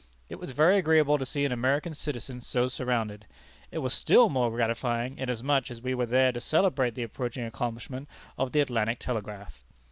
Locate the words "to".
1.19-1.27, 6.31-6.41